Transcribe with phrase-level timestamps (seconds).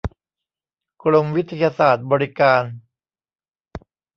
[1.03, 2.63] กรมวิทยาศาสตร์บริการ